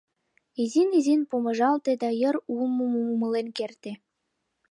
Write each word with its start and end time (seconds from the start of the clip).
Изин-изин 0.61 1.21
помыжалте 1.29 1.91
да 2.01 2.09
йыр 2.21 2.35
улшым 2.51 2.93
умылен 3.13 3.47
керте. 3.57 3.91